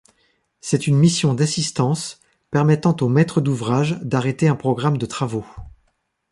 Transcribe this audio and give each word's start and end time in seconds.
C'est 0.61 0.87
une 0.87 0.97
mission 0.97 1.35
d'assistance 1.35 2.21
permettant 2.49 2.95
au 3.01 3.07
maître 3.07 3.39
d'ouvrage 3.39 3.99
d'arrêter 4.01 4.47
un 4.47 4.55
programme 4.55 4.97
de 4.97 5.05
travaux. 5.05 5.45